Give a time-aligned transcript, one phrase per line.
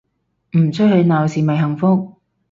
[0.57, 2.15] 唔出去鬧事咪幸福